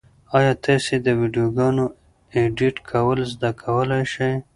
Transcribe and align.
ایا 0.37 0.53
تاسو 0.65 0.93
د 1.05 1.07
ویډیوګانو 1.19 1.85
ایډیټ 2.35 2.77
کول 2.89 3.19
زده 3.33 3.49
کولای 3.61 4.03
شئ؟ 4.13 4.31